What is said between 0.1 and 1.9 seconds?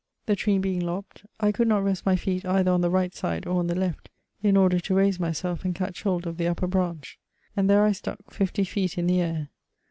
The tree being lopped, I could not